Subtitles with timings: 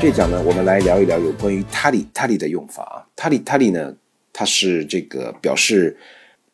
[0.00, 2.96] 这讲呢，我们来聊一聊有关于 tally 的用法啊。
[3.16, 3.96] tally 呢，
[4.32, 5.96] 它是这个表示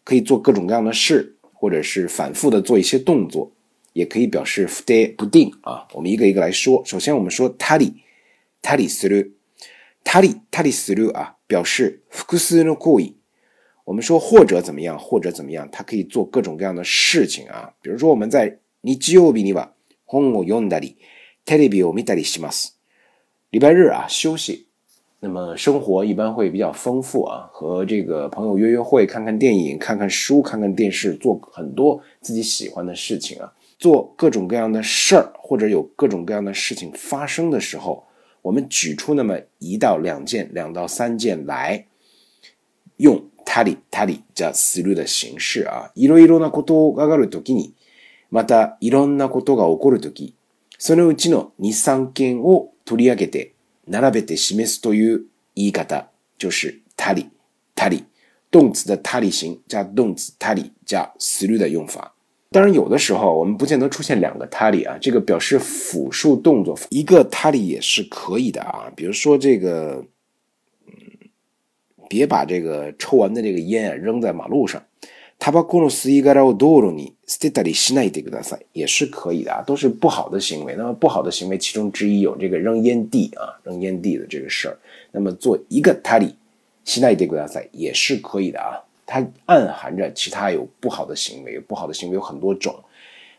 [0.02, 3.52] 可以做各种各样的事，或者是反复的做一些动作，
[3.92, 4.66] 也可以表示
[5.18, 5.86] 不定啊。
[5.92, 6.82] 我们一个一个来说。
[6.86, 7.92] 首先我们说タリ
[8.62, 9.32] タリする、
[10.04, 13.12] タリ l リする啊，表示複数の行為。
[13.84, 17.74] 我们说或者怎么样，或者怎么样，它可以做各种各样的事情啊。
[17.82, 18.46] 比如说我们在
[18.80, 19.68] 日曜日には
[20.06, 20.96] 本を読んだり、
[21.44, 22.73] テレビを見たりします。
[23.54, 24.66] 礼拜日啊，休息，
[25.20, 38.02] 那么生活一般会比较丰富啊，和这个朋友约约会，看看电影，看看书，看看电视，做很多自己喜欢的事情啊，做各种各样的事儿，或者有各种各样的事情发生的时候，
[38.42, 41.86] 我们举出那么一到两件，两到三件来，
[42.96, 47.72] 用たりたり加する的形式啊，いろいろなことが起こるときに、
[48.32, 50.34] またいろんなことが起こるとき、
[50.76, 52.73] そのうちの二三件を。
[52.84, 53.54] 取り上げて
[53.88, 57.30] 並べて示すという言い方、就是たり
[57.74, 58.04] たり
[58.50, 62.12] 动词的たり形加动词たり加する的用法。
[62.52, 68.92] 当然，有的时候我们不见得出现两个たり啊，这个表示复数动作，一个たり也是可以的啊。
[68.94, 70.04] 比如说这个，
[70.86, 70.92] 嗯，
[72.08, 74.80] 别把这个抽完的这个烟啊扔在马路上。
[75.44, 77.14] 他把公路撕开了，道路呢？
[77.26, 80.74] 斯塔里西奈迪格大赛也是可以的啊，都是不好的行为。
[80.74, 84.78] 那么不好的行为其中之一有这个扔烟蒂啊，扔烟蒂的这个事儿。
[85.12, 86.34] 那么做一个塔里
[86.86, 92.74] 西奈迪格大赛也是可以的啊，它暗含着其他有不好的行为，不好的行为有很多种，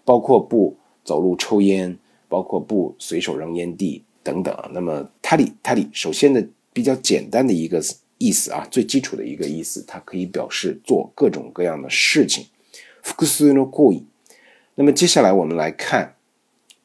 [0.03, 1.97] 包括不走路抽烟，
[2.29, 4.55] 包括不随手扔烟蒂等等。
[4.71, 7.81] 那么塔里塔里，首先的比较简单的一个。
[8.17, 12.45] 意思啊，最基础的一个意思，它可以表示做各种各样的事情。
[13.03, 14.03] 复数的故意，
[14.75, 16.15] 那么接下来我们来看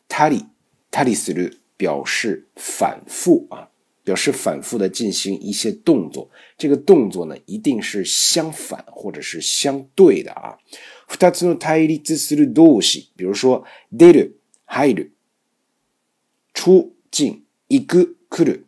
[0.09, 0.45] ，tali
[0.91, 3.71] t a l する表示反复啊，
[4.05, 6.29] 表示反复的进行一些动作。
[6.59, 10.59] 这个动作呢，一定是相反或者是相对的啊。
[11.09, 13.65] ふたの t a する东西，比如说
[13.97, 14.33] 出る、
[14.69, 15.11] 入る、
[16.53, 18.65] 出进、行く、来る、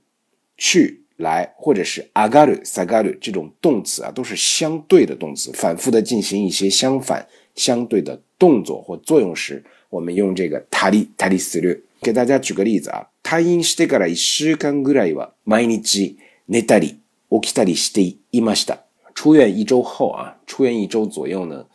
[0.57, 1.02] 去。
[1.17, 5.53] 来，或者是あがる、さがる这种动词啊，都是相对的动词。
[5.53, 11.81] 反复的进行一些相反、相对的动作或作用时，我们用这个たりたりする。
[12.03, 16.17] 给大家举个例子啊，退院してから一週間ぐらいは毎日
[16.49, 16.99] 寝たり
[17.31, 18.01] 起きたりして
[18.33, 18.79] いました。
[19.15, 21.67] 出院一周后啊，出院一周左右呢，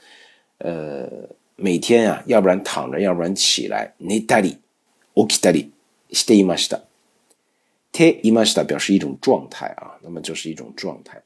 [0.58, 1.08] 呃，
[1.56, 4.58] 每天啊，要不然躺着，要不然起来，寝たり
[5.16, 5.72] 起きたり
[6.12, 6.84] していました。
[8.00, 11.20] 嘿，imas 表示一种状态啊，那么就是一种状态。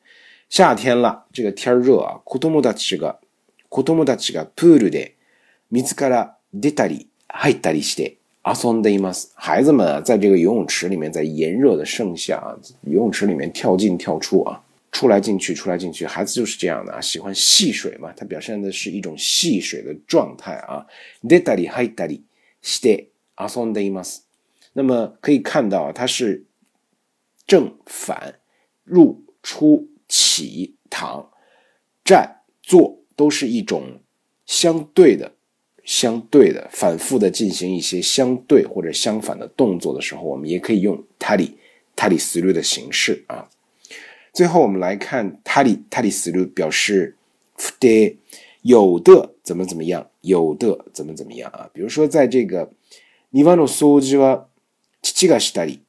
[0.50, 2.16] 夏天了，这个天儿热啊。
[2.26, 3.20] kutomuta 这个
[3.70, 9.26] kutomuta 这个 puude，mitsukara detari haetari shite asondeimas。
[9.34, 18.14] 孩子们啊，在这个游泳池里面，在炎热的盛夏啊，游泳池里面跳进跳出啊，出来进去，出来进去，孩子就是这样的啊，喜欢戏水嘛。
[18.16, 20.88] 它表现的是一种戏水的状态啊。
[21.24, 22.22] detari haetari
[22.64, 24.20] shite asondeimas。
[24.72, 26.46] 那么可以看到，它是。
[27.52, 28.36] 正反
[28.86, 31.32] 入出起躺
[32.06, 34.00] 站坐，都是一种
[34.46, 35.30] 相对的、
[35.84, 41.56] 相对的、反复的进行一些相对或者相反的动作的时候，我们也可以用たり
[41.94, 43.50] たりする的形式啊。
[44.32, 47.18] 最后我们来看たりたりする表示
[48.62, 51.70] 有的怎么怎么样，有的怎么怎么样啊。
[51.74, 52.72] 比如说在这个
[53.32, 54.46] 庭の掃除は
[55.04, 55.82] 父が a たり、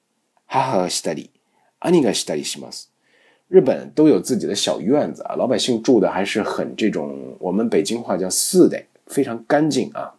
[0.46, 1.30] 母がしたり。
[1.82, 2.90] 阿尼个したりします。
[3.52, 10.14] 日本都有自己的小院子啊，老百姓住的还是很这种，我们北京话叫“四得”，非常干净啊，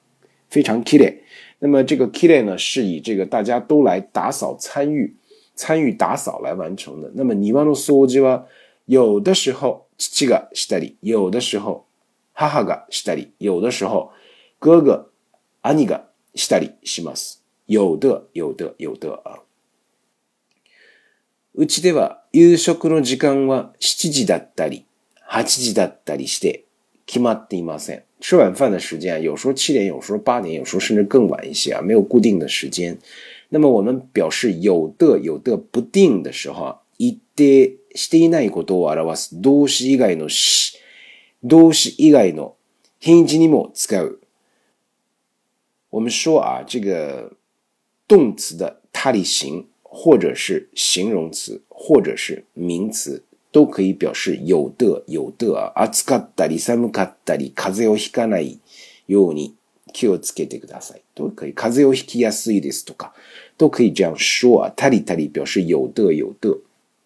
[0.49, 1.19] 非常 “kiri”。
[1.59, 5.15] 那么这个 “kiri” 呢，是以这个大家都来打扫参与，
[5.55, 7.09] 参与打扫来完成的。
[7.15, 8.43] 那么泥丸の掃除は、
[8.85, 11.85] 有的时候父がしたり，有的时候
[12.37, 14.11] 母がしたり，有的时候
[14.59, 15.09] 哥哥
[15.61, 16.01] 阿尼が
[16.35, 17.39] したりします。
[17.67, 19.39] 有的，有的，有的啊。
[21.55, 24.85] うちでは夕食の時間は7時だったり、
[25.29, 26.65] 8時だったりして
[27.05, 28.03] 決まっていません。
[28.21, 32.97] 吃晚饭的时间有时候7点，有时候8点，有时候甚至更晚一些啊，没有固定的时间。
[33.49, 40.73] 那么我们表示有的、有的不定的时候啊，一定していないことを表す動詞以外のし、
[41.43, 42.53] 動詞以外の
[42.99, 44.21] 品詞にも使う。
[45.91, 47.33] 我们说啊，这个
[48.07, 49.67] 动词的他力行。
[49.95, 55.71] 或者是形容词，或者是名词，都可以表示有的、有的啊。
[55.75, 58.57] あつかたり三かったり風をひかない
[59.05, 59.53] ように
[59.93, 61.01] 気をつけてください。
[61.13, 61.53] 都可以。
[61.53, 63.13] 風をひきやすいですとか、
[63.55, 64.15] 都可以这样。
[64.17, 66.57] そう、たりたり表示有的、有的，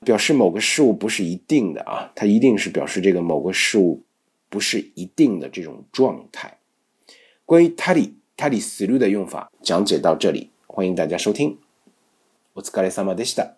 [0.05, 4.01] 表示某个事物不是一定的啊，它一定是表示这个某个事物
[4.49, 6.57] 不是一定的这种状态。
[7.45, 11.57] 关于たりたりする的用法讲解到这里，欢迎大家收听。
[12.57, 13.53] お疲れ様でした。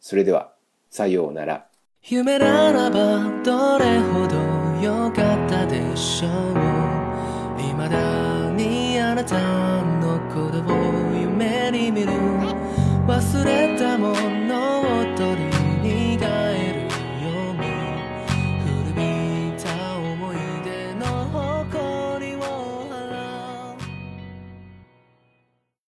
[0.00, 0.50] それでは、
[0.90, 1.66] さようなら。
[2.02, 4.34] 夢ならばどれほど
[4.84, 6.61] 良かったでしょう